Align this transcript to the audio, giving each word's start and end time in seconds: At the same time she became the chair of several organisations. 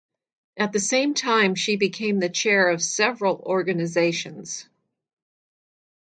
At 0.57 0.73
the 0.73 0.79
same 0.79 1.13
time 1.13 1.53
she 1.53 1.75
became 1.75 2.17
the 2.17 2.29
chair 2.29 2.71
of 2.71 2.81
several 2.81 3.35
organisations. 3.37 4.67